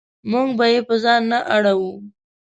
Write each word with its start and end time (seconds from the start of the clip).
موږ 0.31 0.49
به 0.57 0.65
یې 0.73 0.79
په 0.87 0.95
ځان 1.03 1.21
نه 1.31 1.39
اړوو. 1.55 1.91